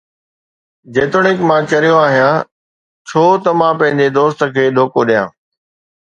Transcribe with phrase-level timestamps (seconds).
[0.95, 2.37] جيتوڻيڪ مان چريو آهيان،
[3.07, 5.27] ڇو ته مان پنهنجي دوست کي دوکو ڏيان؟